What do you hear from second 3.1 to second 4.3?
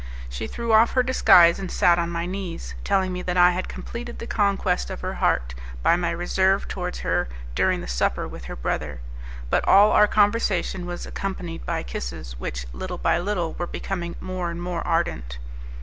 me that I had completed the